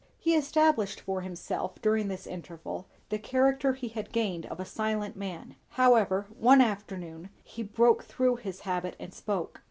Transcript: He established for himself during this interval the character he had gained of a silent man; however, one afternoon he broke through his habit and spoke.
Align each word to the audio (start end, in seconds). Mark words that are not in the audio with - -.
He 0.17 0.35
established 0.35 0.99
for 0.99 1.21
himself 1.21 1.79
during 1.79 2.07
this 2.07 2.25
interval 2.25 2.87
the 3.09 3.19
character 3.19 3.73
he 3.73 3.89
had 3.89 4.11
gained 4.11 4.47
of 4.47 4.59
a 4.59 4.65
silent 4.65 5.15
man; 5.15 5.57
however, 5.77 6.25
one 6.39 6.59
afternoon 6.59 7.29
he 7.43 7.61
broke 7.61 8.03
through 8.05 8.37
his 8.37 8.61
habit 8.61 8.95
and 8.99 9.13
spoke. 9.13 9.59